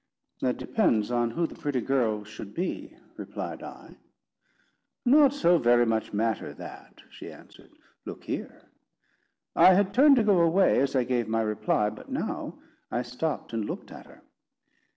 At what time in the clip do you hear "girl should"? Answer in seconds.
1.79-2.55